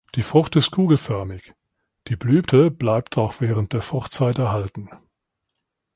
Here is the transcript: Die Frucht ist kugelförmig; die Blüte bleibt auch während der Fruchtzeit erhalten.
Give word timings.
Die 0.15 0.23
Frucht 0.23 0.55
ist 0.55 0.71
kugelförmig; 0.71 1.53
die 2.07 2.15
Blüte 2.15 2.71
bleibt 2.71 3.19
auch 3.19 3.39
während 3.39 3.73
der 3.73 3.83
Fruchtzeit 3.83 4.39
erhalten. 4.39 4.89